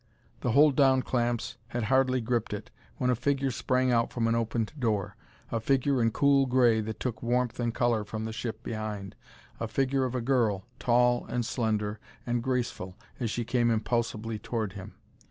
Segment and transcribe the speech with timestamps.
[0.39, 4.33] The hold down clamps had hardly gripped it when a figure sprang out from an
[4.33, 5.15] opened door.
[5.51, 9.15] A figure in cool gray that took warmth and color from the ship behind
[9.59, 14.73] a figure of a girl, tall and slender and graceful as she came impulsively toward
[14.73, 14.95] him.